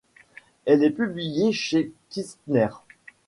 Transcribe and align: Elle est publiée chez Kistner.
Elle 0.65 0.83
est 0.83 0.89
publiée 0.89 1.51
chez 1.51 1.93
Kistner. 2.09 2.69